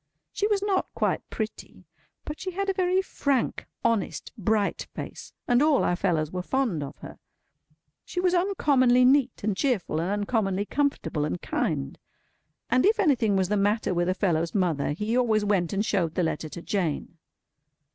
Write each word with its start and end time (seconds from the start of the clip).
She 0.33 0.47
was 0.47 0.63
not 0.63 0.87
quite 0.95 1.29
pretty; 1.29 1.85
but 2.25 2.39
she 2.39 2.49
had 2.49 2.69
a 2.69 2.73
very 2.73 3.03
frank, 3.03 3.67
honest, 3.85 4.31
bright 4.35 4.87
face, 4.95 5.31
and 5.47 5.61
all 5.61 5.83
our 5.83 5.95
fellows 5.95 6.31
were 6.31 6.41
fond 6.41 6.81
of 6.81 6.97
her. 7.03 7.19
She 8.03 8.19
was 8.19 8.33
uncommonly 8.33 9.05
neat 9.05 9.43
and 9.43 9.55
cheerful, 9.55 10.01
and 10.01 10.09
uncommonly 10.09 10.65
comfortable 10.65 11.23
and 11.23 11.39
kind. 11.39 11.99
And 12.71 12.83
if 12.83 12.99
anything 12.99 13.35
was 13.35 13.49
the 13.49 13.57
matter 13.57 13.93
with 13.93 14.09
a 14.09 14.15
fellow's 14.15 14.55
mother, 14.55 14.89
he 14.93 15.15
always 15.15 15.45
went 15.45 15.71
and 15.71 15.85
showed 15.85 16.15
the 16.15 16.23
letter 16.23 16.49
to 16.49 16.63
Jane. 16.63 17.19